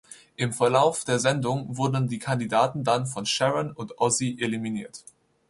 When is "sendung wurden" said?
1.19-2.07